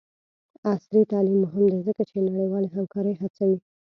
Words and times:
عصري 0.69 1.01
تعلیم 1.11 1.37
مهم 1.45 1.63
دی 1.73 1.79
ځکه 1.87 2.01
چې 2.09 2.15
د 2.17 2.25
نړیوالې 2.35 2.69
همکارۍ 2.75 3.13
هڅوي. 3.21 3.57